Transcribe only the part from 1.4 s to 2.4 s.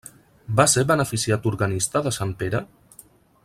organista de Sant